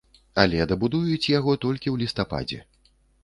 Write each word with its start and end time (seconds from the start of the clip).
Але 0.43 0.61
дабудуюць 0.71 1.31
яго 1.37 1.55
толькі 1.67 1.93
ў 1.93 2.05
лістападзе. 2.05 2.59